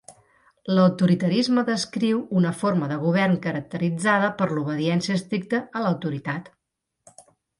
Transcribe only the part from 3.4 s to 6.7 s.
caracteritzada per l'obediència estricta a l'autoritat.